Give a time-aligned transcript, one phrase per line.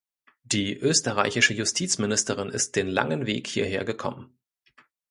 [0.45, 4.35] Die österreichische Justizministerin ist den langen Weg hierher gekommen.